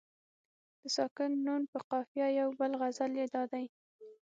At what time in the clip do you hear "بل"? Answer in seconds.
2.59-2.71